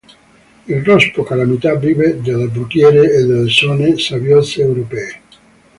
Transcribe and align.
Il 0.65 0.83
rospo 0.83 1.21
calamita 1.21 1.75
vive 1.75 2.19
nelle 2.23 2.47
brughiere 2.47 3.03
e 3.13 3.23
nelle 3.23 3.47
zone 3.49 3.99
sabbiose 3.99 4.61
europee. 4.63 5.21